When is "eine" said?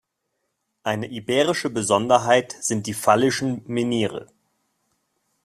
0.81-1.09